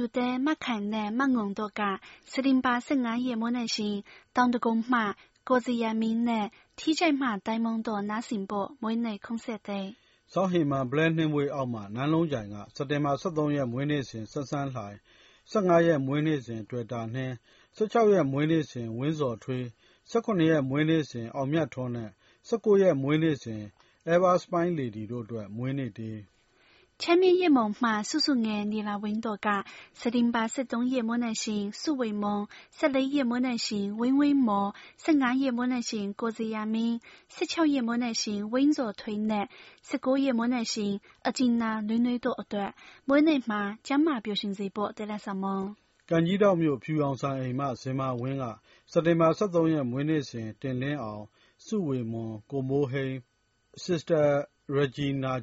[0.00, 1.82] လေးမှဖြူတဲ့မခိုင်နဲ့မငုံတို့က
[2.32, 3.96] စတင်ပါ15ရက်မွေးနေ့ရှင်
[4.36, 5.00] တောင်တကုံမှ
[5.48, 6.46] ကိုစီယာမင်းနဲ့
[6.78, 9.86] ထီးချိုက်မှတိုင်းမုံတို့နားဆင်ဖို့မွေးနေ့ခုံးဆက်တဲ့
[10.32, 14.96] စောဟီမန်ဘလဲနှင်းမွေးအောက်မှာနန်းလုံးကြိုင်ကစက်တင်ဘာ23ရက်မွေးနေ့စဉ်ဆက်ဆန်းလှိုင်
[15.52, 17.34] 15ရက်မွေးနေ့စဉ်တွေ့တာနှင်း
[17.78, 19.64] 16ရက်မွေးနေ့စဉ်ဝင်းစော်ထွေး
[20.12, 22.10] 18ရက်မွေးနေ့စဉ်အောင်မြတ်ထွန်းနဲ့
[22.48, 23.62] 19ရက်မွေးနေ့စဉ်
[24.12, 26.18] Ever Spine Lady တို့အတွက်မွေးနေ့တေး
[26.99, 39.49] 前面一梦嘛，叔叔眼你那温多噶，十零八十中夜莫能行，苏为梦，十六夜莫能行，温温梦，十二夜莫能行，各自亚明，十七夜莫能行，温弱推难，
[39.83, 45.75] 十个夜莫能行，而今那女女多段，每年嘛，将嘛表现这波得了什么？
[46.07, 48.45] ကန်ကြီးတောက်မြို့ဖြူအောင်ဆိုင်အိမ်မှဇင်မာဝင်းက
[48.91, 51.23] စက်တင်ဘာ23ရက်မွေးနေ့စဉ်တင်လင်းအောင်
[51.65, 53.15] စုဝေမွန်ကိုမိုးဟိန်း
[53.85, 54.25] Sister
[54.77, 55.33] Regina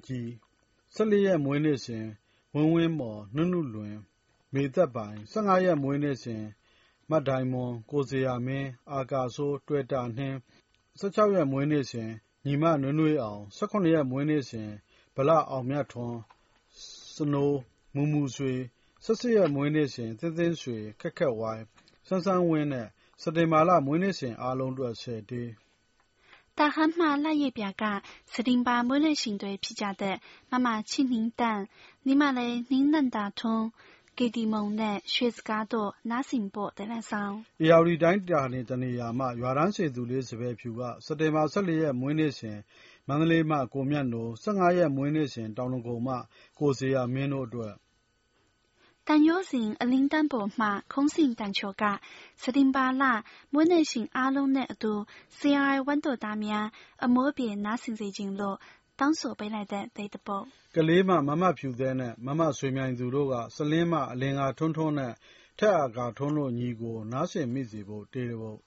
[0.95, 2.05] ကြီး14ရက်မွေးနေ့စဉ်
[2.53, 3.95] ဝင်းဝင်းမော် နုနုလွင်
[4.53, 6.43] မေသက်ပိုင်15ရက်မွေးနေ့စဉ်
[7.09, 10.37] မတ်ဒိုင်မွန် ကိုဇေယျာမင်း အာကာစိုး တွေ့တာနှင်း
[10.99, 12.09] 16ရက်မွေးနေ့စဉ်
[12.45, 14.69] ညီမနွေးနွေးအောင်18ရက်မွေးနေ့စဉ်
[15.15, 16.19] ဗလအောင်မြတ်ထွန်း
[17.15, 17.59] စနိုး
[17.93, 18.53] မူမူဆွေ
[19.05, 21.63] 18ရက်မွေးနေ့စဉ်သင်းသင်းဆွေ ခက်ခက်ဝိုင်း
[22.07, 22.87] စန်းစန်းဝင်းနဲ့
[23.21, 25.49] စက်တင်ဘာလ မွေးနေ့စဉ်အားလုံးအတွက်10တေး
[26.56, 31.68] 大汉马那一边个是零八每人行对皮夹的，妈妈请您等，
[32.02, 33.72] 你妈嘞您能打通。
[34.14, 42.58] ကေတီမုံနဲ့ရွှေစကားတို့နားဆင်ဖို့တလန်ဆောင်။အေယာဝတီတိုင်းတာနေတနေရာမှရွာတန်းစေသူလေးစပယ်ဖြူကစက်တင်ဘာ14ရက်မွေးနေ့စဉ်
[43.08, 46.14] မန္တလေးမှကိုမြတ်နို15ရက်မွေးနေ့စဉ်တောင်လုံကုံမှ
[46.58, 47.72] ကိုစေရမင်းတို့အတွက်
[49.06, 52.00] 但有人二零单薄嘛，空心单球噶，
[52.36, 55.06] 十零八啦，每年性阿龙那度，
[55.38, 58.58] CRI 温度大面，而莫别拿成最近路，
[58.96, 60.46] 当所背来的对的不？
[60.72, 65.12] ကလေးမမမဖြူသေးနဲ့မမဆွေမြိုင်သူတို့ကစလင်းမအလင်္ကာထွန်းထွန်းနဲ့
[65.58, 68.58] ထက်အာကာထွန်းတို့ညီကိုနားဆင်မိစေဖို့တေးဖို့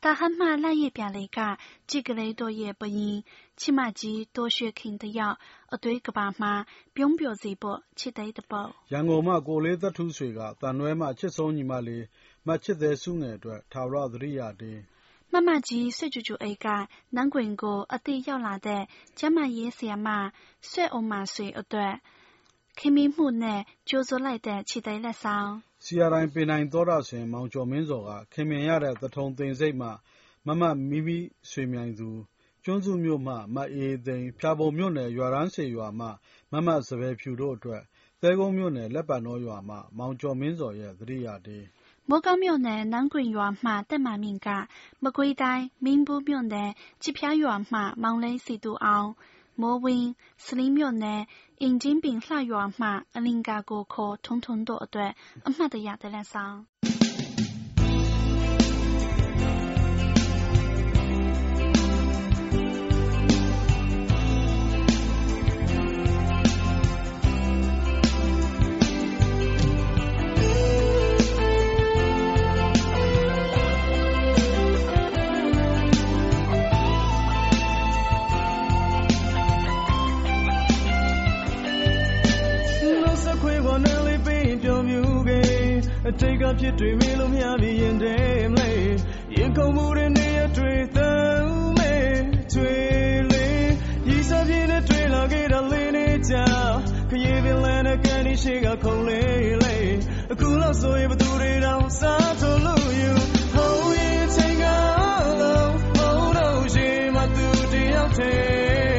[0.00, 3.24] 大汉马那一边来个，几个来多也不赢，
[3.56, 8.74] 起码几多学肯的要，而对个爸妈，表表这波，期待的波。
[8.90, 12.04] ရန်ကုန်မှာကိုလေးသက်ထူးဆွေကတန်နွဲမှာချစ်ဆုံးညီမလေး
[12.46, 14.78] မချစ်တဲ့စုငယ်အတွက်ထာဝရသတိရတဲ့
[15.32, 18.86] 妈妈鸡睡住住 A 个，南滚过一对要拿的，
[19.16, 20.30] 家嘛也是嘛，
[20.60, 21.98] 睡欧嘛睡一段，
[22.78, 25.50] ခင်မင်းမှုနဲ့ကြိုးစိုးလိုက်တဲ့ခြေသေးလက်ဆောင်
[25.83, 29.89] စီယာတိုင်းပင်နိုင်သောတာရှင် မောင်ကျော်မင်းစောကခင်မင်ရတဲ့ သထုံသိမ်စိတ်မှ
[30.45, 31.17] မမမိမိ
[31.49, 32.09] ဆွေမြိုင်သူ
[32.63, 36.07] ကျွန်းစုမြို့မှ မအေးသိန်း ဖျာပုံမြို့နယ် ရွာရန်စေရွာမှ
[36.51, 37.83] မမစပယ်ဖြူတို့အတွက်
[38.21, 41.65] သဲကုန်းမြို့နယ် လက်ပံတော်ရွာမှ မောင်ကျော်မင်းစောရဲ့ သတိရတေး
[42.09, 44.49] မိုးကောင်းမြို့နယ် နန်းကွင်ရွာမှတက်မာမြင့်က
[45.03, 49.09] မကွေးတိုင်း မင်းဘူးမြို့နယ် ချစ်ဖျားရွာမှ မောင်လိန်စီတူအောင်
[49.61, 50.05] မိုးဝင်း၊
[50.45, 51.21] ဆားလင်းမြို့နယ်၊
[51.61, 55.11] အင်ကြင်းပင်လှရွာမှ အလင်္ကာကိုခေါ် ထုံထုံတို့အတွက်
[55.47, 56.57] အမှတ်တရ သီလဆောင်
[86.09, 86.11] က
[86.59, 88.15] ဖြစ်တွေမေးလို့မရပြီရင်ထဲ
[88.53, 88.69] မလဲ
[89.35, 91.93] ရင်ခုန်မှုတွေနေရတွေ့သမ်းမဲ
[92.53, 92.73] ကျွေ
[93.31, 93.69] လေး
[94.07, 96.33] ရီစားပြင်းနဲ့တွေ့လာခဲ့တာလေးနေကြ
[97.09, 99.91] ခရီးပင်လန်းတဲ့ကန်ဒီရှိကခုန်လေးလေး
[100.31, 103.11] အခုလောက်ဆိုရင်ဘသူတွေတော့စားထိုးလို့ယူ
[103.53, 104.65] ဟိုးရင်ချိန်က
[105.41, 108.98] လုံးဘုံတော့ရှင်မသူတယောက်တည်း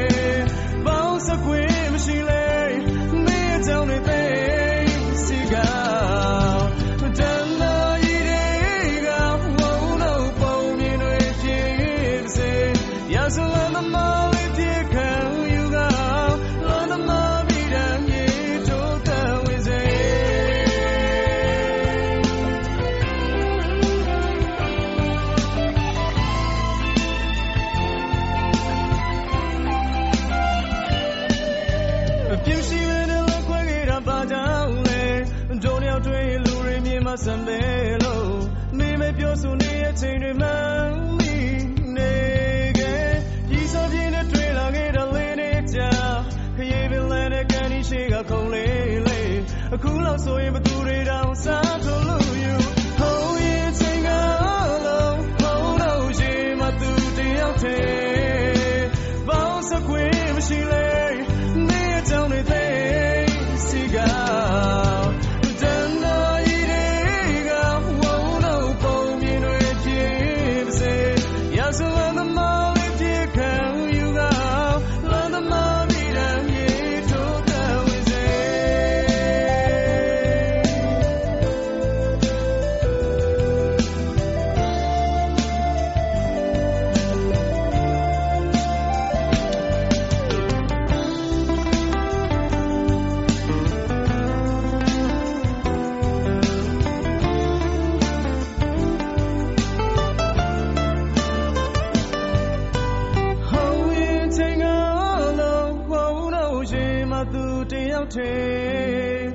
[108.01, 109.31] တယောက်တည်း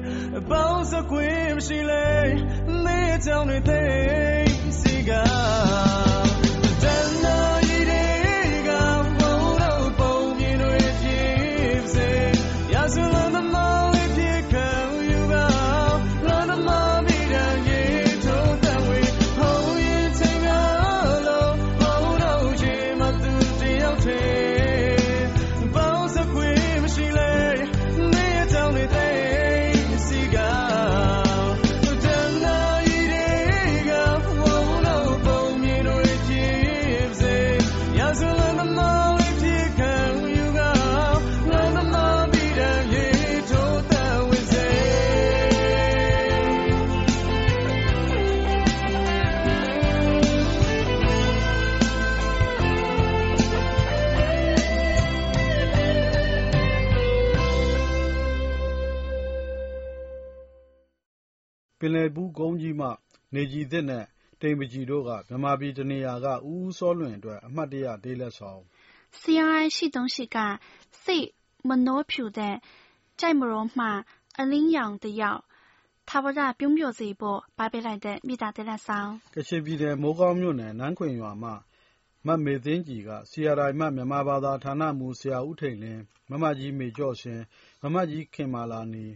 [0.50, 2.06] ပေါင်းစခွင့်မရှိလေ
[2.84, 3.82] နေကြောင်တွေသိ
[4.80, 5.10] စီက
[61.96, 62.88] လယ်ဘူးကုန်းကြီးမှ
[63.34, 64.04] နေကြည်သစ်နဲ့
[64.40, 68.60] တိမ်ပကြည်တို့က မြန်မာပြည်တနေရာက ဦးဦးစောလွင်အတွက် အမှတ်တရ တေးလက်ဆောင်။
[69.20, 70.36] CRI ရှိ东西က
[71.04, 71.28] စိတ်
[71.68, 72.56] မနှောဖြူတဲ့
[73.20, 73.86] ကြိုက်မရောမှ
[74.38, 75.42] အလင်းရောင်တယောက်
[76.08, 81.50] ထာဝရပြုံးပျော်စေဖို့ပါပေးလိုက်တဲ့ မေတ္တာတေးလက်ဆောင်။ကချင်ပြည်နယ် မိုးကောင်းမြို့နယ် နန်းခွင်ရွာမှ
[82.26, 86.00] မမေသိန်းကြည်က CRI မှမြန်မာဘာသာဌာနမှူး ဆရာဦးထိန်လင်း၊
[86.30, 87.40] မမကြီး မေကျော့ရှင်၊
[87.82, 89.06] မမကြီး ခင်မာလာနီ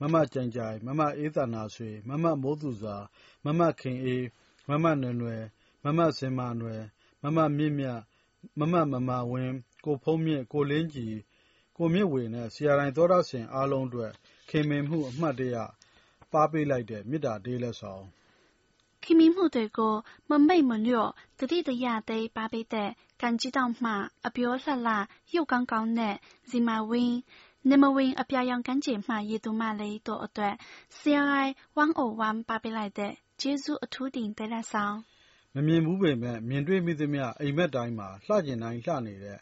[0.00, 2.96] မမကြိုင်ကြိုင်၊မမအေးသန္တာဆွေ၊မမမိုးသူဇာ၊
[3.44, 4.22] မမခင်အေး၊
[4.68, 5.42] မမနွယ်နွယ်၊
[5.84, 6.82] မမဇင်မာနွယ်၊
[7.22, 7.98] မမမြင့်မြတ်၊
[8.58, 9.52] မမမမာဝင်း၊
[9.84, 11.14] ကိုဖုန်းမြင့်၊ကိုလင်းကြည်၊
[11.76, 14.12] ကိုမြင့်ဝေနဲ့ဆရာတိုင်းသောတရှင်အားလုံးအတွက်
[14.48, 15.56] ခင်မင်မှုအမှတ်တရ
[16.32, 19.94] ပါးပေးလိုက်တဲ့မေတ္တာတေးလက်ဆောင်“ခင်မင်မှုတွေကို
[20.28, 22.90] မမေ့မလျော့သတိတရသိမ်းပါးပေးတဲ့
[23.20, 23.90] 感激到မှ
[24.26, 24.96] အပြောလှလှ
[25.34, 26.16] ရုပ်ကောင်းကောင်းနဲ့
[26.50, 27.16] ဇင်မာဝင်း
[27.69, 30.55] နေမဝင်အပြာရောင်ကမ်းခြေမှရေသူမလေးတို့အတွက်
[30.99, 31.47] CRI
[31.97, 34.97] 101ပါပေးလိုက်တဲ့ကျေးဇူးအထူးတင်သလက်ဆောင်
[35.55, 39.39] မမြင်ဘူးပေမဲ့မြင်တွေ့မိသမျှအိမ်မက်တိုင်းမှာလှကျင်တိုင်းလှနေတဲ့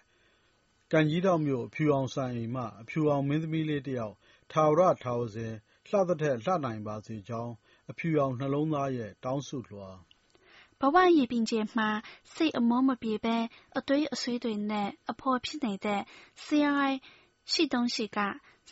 [0.91, 4.13] ကံကြီးတောက်မြို့အဖြူအောင်ဆိုင်အိမ်မှအဖြူအောင်မင်းသမီးလေးတယောက်
[4.51, 5.53] ထာဝရထာဝစဉ်
[5.89, 7.53] လှသထက်လှနိုင်ပါစေကြောင်း
[7.91, 9.89] အဖြူအောင်နှလုံးသားရဲ့တောင်းဆုလွှာ
[10.79, 11.89] ဘဝရည်ပင်ကျမှာ
[12.33, 13.37] စိတ်အမောမပြေပဲ
[13.77, 16.01] အတွေးအဆွေးတွေနဲ့အဖော်ဖြစ်နေတဲ့
[16.45, 16.93] CRI
[17.51, 18.19] ရှိတုံးရှိက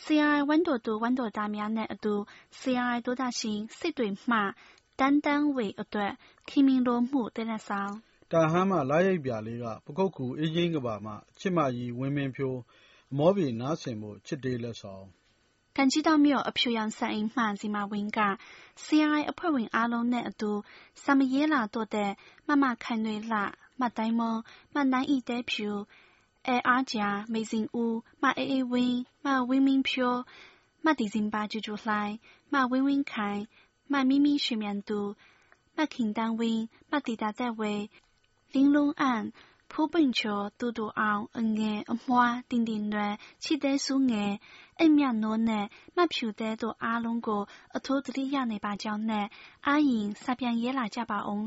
[0.03, 2.15] CRI ဝန်တော်သူဝန်တော်သားများနဲ့အတူ
[2.59, 4.38] CRI ဒေါသရှင်စစ်တွေမှ
[5.00, 6.12] တန်းတန်းဝေအတွက်
[6.50, 7.93] ခင်မင်တော်မှုတဲ့နဲ့ဆောင်
[8.31, 12.59] တာဟမ်းမှလာရိပ်ပြာလေးကပကုတ်ကူအေးချင်းကဘာမှချစ်မကြီးဝင်းမင်းဖြိုး
[13.17, 15.05] မောပြေနားဆင်ဖို့ချစ်တေးလက်ဆောင်
[15.77, 18.19] ကန်ကြီးတော်မြို့အဖြူရောင်ဆိုင်အိမ်မှစီမဝင်းက
[18.83, 20.51] CRI အဖွဲ့ဝင်အားလုံးနဲ့အတူ
[21.03, 22.12] ဆမရဲလာတော့တဲ့
[22.47, 23.39] မမခိုင်တွေလှ
[23.79, 24.21] မတိုင်းမ
[24.74, 25.69] မနိုင်ဤတဲ့ဖြူ
[26.46, 30.20] အဲအားကြာမေဇင်ဦးမအေးအေးဝင်းမဝင်းမင်းဖြိုး
[30.84, 32.14] မဒီဇင်ဘာကျူကျူလှိုင်း
[32.52, 33.42] မဝင်းဝင်းခိုင်
[33.92, 35.00] မ咪咪许မြန်သူ
[35.76, 37.75] မခင်တန်းဝင်းမတီတာသက်ဝေ
[38.52, 39.25] လင်းလုံးအန်
[39.70, 44.32] ဖူးပင်ချောတူတူအောင်အငယ်အမွှားတင်တင်ရွယ်ချစ်တဲ့စုငယ်
[44.78, 47.42] အိမ်မြနိုးနဲ့မဖြူတဲ့တို့အားလုံးကို
[47.76, 49.26] အထူးသတိရနေပါကြောင်းနဲ့
[49.66, 51.38] အာရင်စပြန်ရဲလာကြပါအော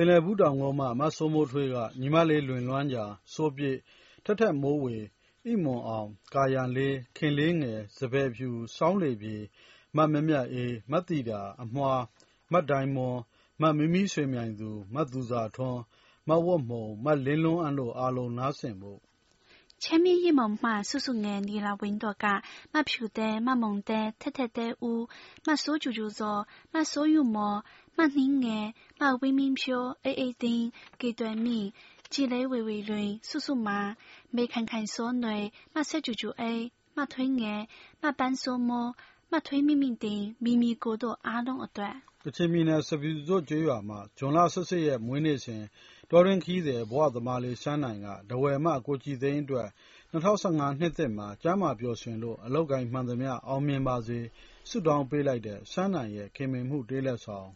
[0.00, 3.04] င်လယ်ဘူးတောင်ကုန်းမှ မစိုးမိုးထွေးက ညီမလေးလွင်လွမ်းဂျာ၊
[3.34, 3.78] စိုးပြည့်၊
[4.24, 4.96] ထက်ထက်မိုးဝေ၊
[5.46, 9.36] အိမွန်အောင်၊ကာရံလေး၊ခင်လေးငယ်၊စံပယ်ဖြူ၊ဆောင်းလေပြေ၊
[9.96, 12.00] မမြတ်မြတ်အေး၊မသိတာ၊အမွှား၊
[12.52, 13.16] မဒိုင်မွန်၊
[13.60, 15.80] မမီးမီးရွှေမြိုင်သူ၊မသူဇာထွန်း၊
[16.28, 19.00] မဝတ်မှုံ၊မလင်းလွန်းအံ့တို့အားလုံး နားဆင်ဖို့။
[19.82, 22.26] ချမ်းမြေ့ရေမှုန်မှ စုစုငယ်နီလာဝင်းတို့က
[22.72, 25.00] မဖြူသဲ၊မမုန်သဲ၊ထက်ထက်သဲဦး၊
[25.46, 26.40] မစိုးကြူကြူဇော်၊
[26.74, 27.58] မစိုးယုမော်
[28.00, 28.66] မှနှင်းငယ်
[29.00, 30.66] မဝင်းမင်းဖြိုအေးအေးတင်း
[31.00, 31.58] ကေတွယ်မီ
[32.12, 33.78] ကြည်လေးဝေဝေလွင်ဆူဆူမာ
[34.34, 36.62] မေခန်ခန်စောနွယ်မဆက်ကျူကျူအေး
[36.96, 37.60] မထွေးငယ်
[38.02, 38.86] မပန်းစောမော
[39.32, 45.62] မထွေးမိမိတင်မိမိကိုတို့အားလုံးအတွက်ကချင်ပြည်နယ်စပီဇို့ကျွေးရွာမှာဂျွန်လ18ရက်မွေးနေ့စဉ်
[46.10, 49.68] တော်ရင်ခီးတဲ့ဘဝသမားလေးရှမ်းနိုင်ကဒဝယ်မကိုကြည်သိန်းအတွက်
[50.12, 54.18] 2015နှစ်သက်မှာကျမ်းမာပျော်ရွှင်လို့အလောက်ကိုင်းမှန်သမျှအောင်မြင်ပါစေ
[54.68, 57.50] ဆုတောင်းပေးလိုက်တဲ့ရှမ်းနိုင်ရဲ့ခင်မင်မှုတေးလက်ဆောင်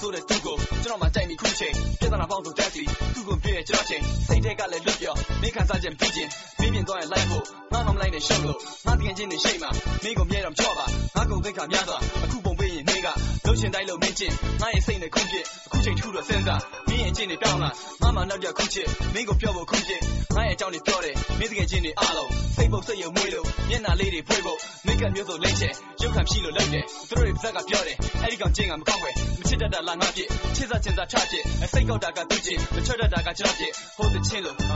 [0.00, 2.82] ဆိုတဲ့သူကိုကျွန်တော်မှကြိုက်မိခုချိန်ပြဿနာပေါင်းစုံတက်စီ
[3.14, 9.68] သူ့ကိုပြည့်ကျွန်တော်ချိန်စိတ်ထဲကလည်းလွတ်ပြောမိခံစားချက်ပြီးချင်းပြီးပြင်သွားရင်လိုက်ဖို့ငါမှမလိုက်နဲ့ရှုပ်လို့ငါတကယ်ချင်းနေရှိမှ
[10.02, 12.45] မိကိုမြဲတော့ကြော့ပါငါကုန်သိက္ခာများစွာအခုပုံပေးရင်နေ
[13.06, 17.70] ကလုံးလို့ရှင်တိုက်လို့မင်းကျင်ငါရဲ့စိတ်နဲ့ခုန်ပြစ်အခုချိန်ထူတော့စဉ်းစားမင်းရဲ့အကျင့်တွေပြောင်းလာ
[18.02, 20.00] ငါမှနောက်တစ်ခုချစ်မင်းကိုပြောဖို့ခုန်ပြစ်
[20.34, 25.72] ငါရဲ့အကြောင်းတွေပြောတယ်မင်းတကယ်ချင်းတွေအားလုံးစိတ်ပုတ်စိတ်ရုံမွေးလို့မျက်နှာလေးတွေဖွေးဖို့မိတ်ကမျိုးစုံလိမ့်ချက်
[26.02, 34.70] ရုပ်ခံဖြီးလို့လုပ်တယ်သူတို့တွေပါဇက်ကပြောတယ်အဲ့ဒီကောင်ချင်းကမကောက်ွယ်မချစ်တတ်တာလားငါပြစ်ချစ်စားချင်စားချပြစ်စိတ်ကောက်တာကသူချစ်မချွတ်တတ်တာကကျွန်တော်ပြစ်ဟိုတချင်းလို့ဟမ်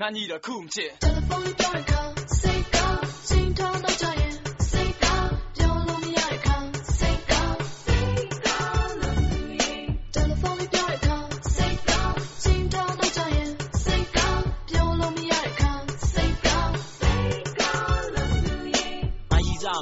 [0.00, 2.00] ငါညီတော့ခုမချစ် telephone 里ပြောတဲ့ခါ
[2.40, 4.17] စိတ်ကောင်းချိန်ထောင်းတော့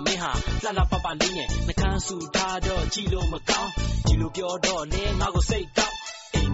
[0.06, 0.32] မင်းဟာ
[0.64, 3.70] လှလှပပလေးနဲ့နှကန်းဆူထားတော့ကြည်လို့မကောင်း
[4.06, 5.95] ကြည်လို့ပြောတော့လေငါကိုစိတ်ကောက်အိမ်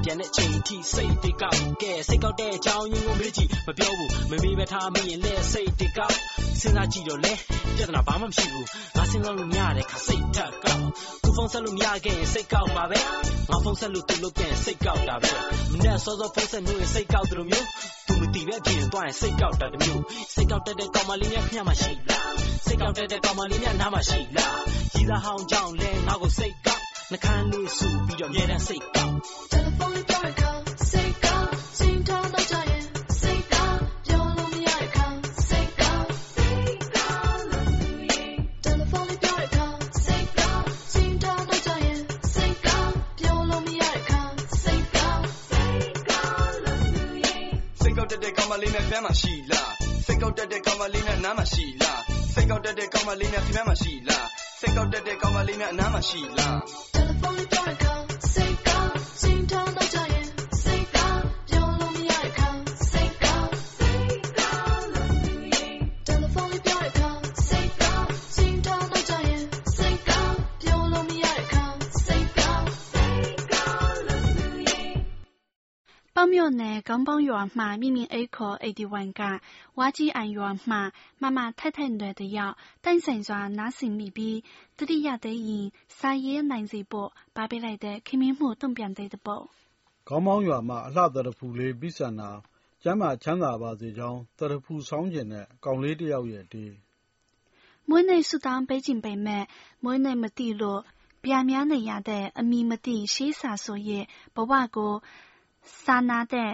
[0.04, 6.16] ပြန်တဲ့ချိန်ထိစိတ်တိတ်ကောက်ကဲစိတ်ကောက်တဲ့အကြောင်းရင်းကိုမေးကြည့်မပြောဘူးမမေးပဲထားမရင်လဲစိတ်တိတ်ကောက်
[6.60, 7.32] စဉ်းစားကြည့်တော့လေ
[7.76, 8.66] ပြဿနာဘာမှမရှိဘူး
[8.96, 10.84] ငါစဉ်းစားလို့မရတဲ့ခါစိတ်ထက်ကောက်
[11.22, 12.98] သူဖုန်းဆက်လို့မရခဲ့ရင်စိတ်ကောက်ပါပဲ
[13.50, 15.30] ငါဖုန်းဆက်လို့သူလုပ်ပြန်စိတ်ကောက်တာပဲ
[15.72, 17.66] မနေ့စောစောဖုန်းဆက်လို့ရင်စိတ်ကောက်တယ်လို့မျိုး
[18.06, 20.02] သူမတီးပဲပြင်သွားရင်စိတ်ကောက်တာတမျိုး
[20.34, 22.32] စိတ်ကောက်တတ်တဲ့ကောင်မလေးများခင်ဗျမရှိလား
[22.66, 24.56] စိတ်ကောက်တတ်တဲ့ကောင်မလေးများနားမရှိလား
[24.94, 26.82] ရည်သားဟောင်းကြောင့်လဲငါကိုစိတ်ကောက်
[27.12, 29.14] နှခမ်းလေးဆူပြီးတော့မြဲတမ်းစိတ်ကောက်
[30.22, 32.28] မရတဲ့ခါစိတ်ကောင်းစိတ်ကောင်း
[37.50, 37.66] လို့
[38.64, 39.66] telephone 里ပြောတဲ့ခါ
[40.06, 41.98] စိတ်ကောင်းချိန်ထောင်းတော့ကြရင်
[42.34, 44.22] စိတ်ကောင်းပြောလို့မရတဲ့ခါ
[44.62, 46.80] စိတ်ကောင်းစိတ်ကောင်းလို့
[47.80, 49.70] စိတ်ကောက်တက်တဲ့ကောင်မလေးနဲ့ဖမ်းမှရှိလား
[50.06, 51.98] စိတ်ကောက်တက်တဲ့ကောင်မလေးနဲ့နားမှရှိလား
[52.34, 54.26] စိတ်ကောက်တက်တဲ့ကောင်မလေးနဲ့ဖမ်းမှရှိလား
[54.60, 56.56] စိတ်ကောက်တက်တဲ့ကောင်မလေးနဲ့အနားမှရှိလား
[56.94, 58.11] telephone 里ပြောတဲ့ခါစိ
[76.32, 79.22] မြို့နယ် ခေါင်းပေါင်းရွာမှာ မိမိအိတ်ခေါ် အိတ်ဒီဝိုင်က
[79.78, 80.80] ဝါးကြီးအိုင်ရွာမှာ
[81.22, 84.38] မမထိုက်ထိုက်နွယ်တစ်ယောက် တိုက်ဆိုင်စွာ နားဆင်မိပြီး
[84.78, 85.66] သတိရသေးရင်
[85.98, 89.44] စာရေးနိုင်စေဖို့ ပေးပို့လိုက်တဲ့ ခင်မင်မှု တုံ့ပြန်သစ်တစ်ပုဒ်။
[90.08, 92.30] ခေါင်းပေါင်းရွာမှာ အလှသရဖူလေး ပီဆန်တာ
[92.82, 96.70] ကျန်းမာချမ်းသာပါစေကြောင်း သရဖူဆောင်းချင်တဲ့ ကောင်လေးတစ်ယောက်ရဲ့ဒေး။
[97.88, 99.46] မွေးနေ့ဆုတောင်းပေးချင်ပေမယ့်
[99.84, 100.80] မွေးနေ့မသိလို့
[101.24, 104.94] ပျက်မျောနေရတဲ့ အမည်မသိ ရှေးစာဆိုရဲ့ ဘဝကို
[105.84, 106.52] စာနာတဲ့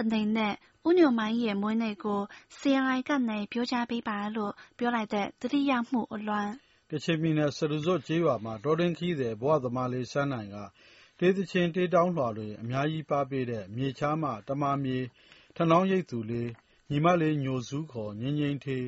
[0.00, 0.54] အနေနဲ့
[0.88, 2.20] ဦးညိုမိုင်းရဲ့မွေးနေ့ကို
[2.58, 6.52] CRI ကနေပြောကြားပေးပါလို့ပြောလိုက်တဲ့တတိယမှုအလွမ်း
[6.90, 10.56] ကချင်ပြည်နယ်စရူဇွတ်ကျေးရွာမှာတော်တင်ခီးတဲ့ဘဝသမားလေးစန်းနိုင်က
[11.18, 14.98] တေးသချင်းတေးတောင်းလွှာတွေအများကြီးပါပေးတဲ့မြေချားမှတမမြေ
[15.56, 16.50] ထနောင်းရိပ်သူလေး
[16.90, 18.86] ညီမလေးညိုစုခေါ်ငင်းငင်းသေး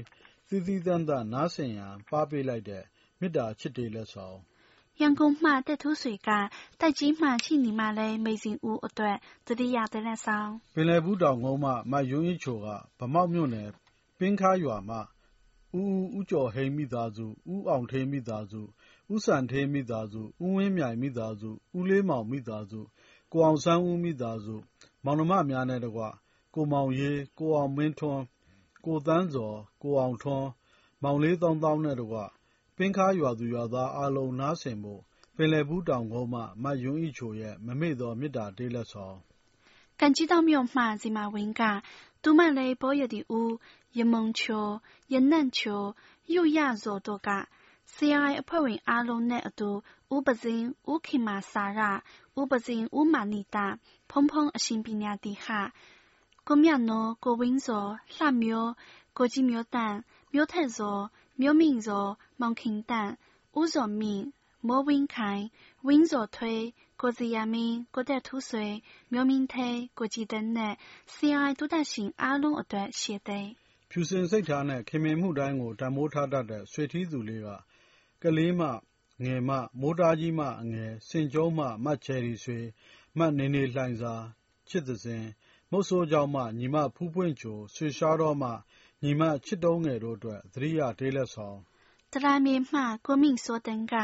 [0.49, 2.85] သီးသီးတန်းတန်းနားဆင်ရန်ပါပေးလိုက်တဲ့
[3.21, 4.39] မေတ္တာချစ်တေးလက်ဆောင်
[5.01, 6.29] ရန်ကုန်မှတက်ထူးဆွေက
[6.81, 12.67] တိုက်ကြီးမှရှိနေမှလဲမိတ်စဉ်ဦးအတွက်တတိယတဲ့လက်ဆောင် ပင်လယ်ဘူးတောင်ကုန်းမှ မယွန်းကြီးချိုက
[12.99, 13.69] ဗမောက်မြို့နယ်
[14.19, 14.97] ပင်းခါရွာမှ
[15.79, 18.61] ဦးဦး ဦးကျော်ဟိန်မိသားစု ဦးအောင်ထေးမိသားစု
[19.13, 22.81] ဦးစံထေးမိသားစု ဦးဝင်းမြိုင်မိသားစု ဦးလေးမောင်မိသားစု
[23.33, 24.55] ကိုအောင်ဆန်းဦးမိသားစု
[25.05, 26.03] မောင်နှမများနဲ့တကွ
[26.55, 28.23] ကိုမောင်ရေး ကိုအောင်မင်းထွန်း
[28.85, 30.49] ကိုတန်းစော် ကိုအောင်ထွန်း
[31.03, 32.19] မောင်လေးတောင်းတောင်းနဲ့တကွ
[32.77, 35.01] ပင်းခါရွာသူရွာသားအလုံး နားဆင်ဖို့
[35.37, 39.17] ပင်လယ်ဘူးတောင်ကုန်းမှ မယွန်းကြီးချိုရဲ့ မမေ့သော မေတ္တာတေးလက်ဆောင်
[40.01, 41.63] ကန်ကြီးတောင်မြို့မှဇီမာဝင်းက
[42.23, 43.53] တူမလေးဘောရတီဦး
[43.99, 44.67] ရမုံချို
[45.13, 45.83] ရနန့်ချို
[46.33, 47.31] ယူရဇော်တို့က
[47.95, 49.71] CRI အဖွဲ့ဝင်အားလုံးနဲ့အတူ
[50.15, 51.81] ဦးပစင်းဦးခင်မာစာရ
[52.39, 53.67] ဦးပစင်းဦးမာနီတာ
[54.11, 55.47] ဖုံဖုံအရှင်ပညာတီဟ
[56.47, 58.25] ကိုမြတ်နော်ကိုဝင်းစောလှ
[61.41, 63.11] မျိုးကိုကြီးမျိုးတန်မျိုးထက်စောမျိုးမင်းစောမောင်ခင်တန်
[63.59, 64.25] ဦးစောမင်း
[64.69, 65.45] မိုးဝင်းခိုင်
[65.87, 66.65] ဝင်းစောထွေး
[67.01, 68.67] ကိုစီယာမင်းကိုတက်ထူးဆွေ
[69.13, 70.75] မျိုးမင်းသေးကိုကြည်တန်းနဲ့
[71.15, 73.51] CRI ဒုတရှင်အားလုံးအတွက်ရှေ့သိမ်း
[73.91, 77.49] ဖြူစင်စိတ်ထားနဲ့ခင်မင်မှုတိုင်းကိုတန်မိုးထားတတ်တဲ့ဆွေထီးသူလေးက
[78.23, 78.69] ကလေးမှ
[79.25, 82.61] ငယ်မှမိုးသားကြီးမှအငယ်စင်ကျုံးမှမတ်ချယ်ရီဆွေ
[83.19, 84.15] မတ်နေနေလှိုင်စာ
[84.69, 85.25] ချစ်သစဉ်
[85.71, 88.51] မုတ်ဆိုးကြောင့်မှညီမဖူးပွင့်ချိုဆွေရှားတော့မှ
[89.03, 91.59] ညီမချစ်တုံးငယ်တို့အတွက် သတိရတေးလက်ဆောင်
[92.13, 93.95] တရာမြေမှကိုမင်းစောတန်က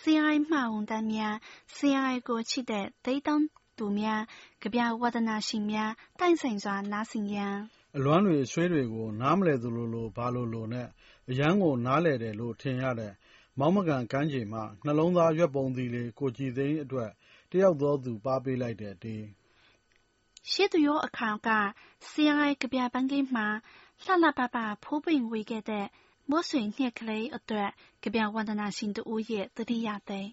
[0.00, 1.34] CRI မှဝန်တန်းများ
[1.76, 3.46] CRI ကိုချစ်တဲ့ဒိတ်တောင်း
[3.78, 4.22] သူများ
[4.62, 7.56] ကြပြဝဒနာရှင်များတိုင်ဆိုင်စွာနားဆင်ရန်
[7.96, 10.88] အလွမ်းတွေအဆွေးတွေကို နားမလည်သလိုလိုဘာလိုလိုနဲ့
[11.30, 13.12] အရန်ကိုနားလည်တယ်လို့ထင်ရတဲ့
[13.58, 17.10] မောင်းမကန်ကမ်းခြေမှာနှလုံးသားရွက်ပုံသီလေးကိုကြည်သိန်းအတွက်
[17.50, 19.24] တယောက်သောသူပါပေးလိုက်တဲ့တေး
[20.50, 21.50] ရှေ့သူရောအခါက
[22.10, 23.46] CRI ကြပြပန်းကိမှာ
[24.04, 25.86] လှလှပပဖိုးပင်ဝေခဲ့တဲ့
[26.30, 27.70] မိုးဆွေညှက်ကလေးအတွက်
[28.02, 30.30] ကြပြဝဒနာရှင်တို့ရဲ့တတိယသိမ်း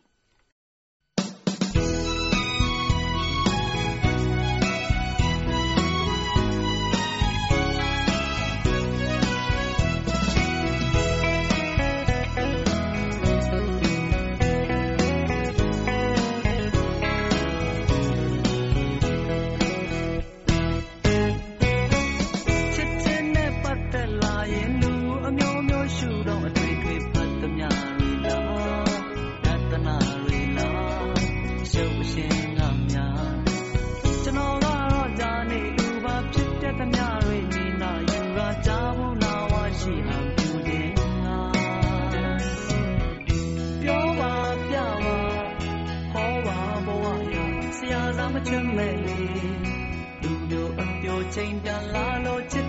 [48.48, 49.18] ချင်မဲ့လေ
[50.22, 52.69] လူမျိုးအပြိုချိန်တန်လာလို့ချစ်တ